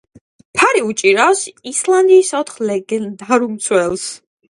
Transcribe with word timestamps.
ფარი 0.59 0.81
უჭირავს 0.91 1.45
ისლანდიის 1.73 2.35
ოთხ 2.43 2.59
ლეგენდარულ 2.73 3.57
მცველს. 3.57 4.13